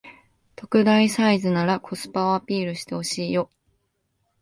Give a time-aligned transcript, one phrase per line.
[0.55, 3.51] 特大サイズならコスパをアピールしてほしいよ